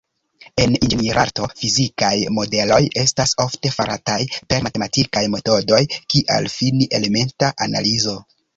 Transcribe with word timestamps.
En 0.61 0.71
inĝenierarto, 0.85 1.49
fizikaj 1.59 2.13
modeloj 2.37 2.79
estas 3.03 3.35
ofte 3.45 3.73
farataj 3.77 4.17
per 4.53 4.67
matematikaj 4.71 5.25
metodoj 5.37 5.85
kiaj 5.99 6.43
fini-elementa 6.59 7.55
analizo. 7.71 8.21